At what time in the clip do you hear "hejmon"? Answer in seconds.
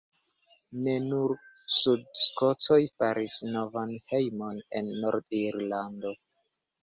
4.13-4.63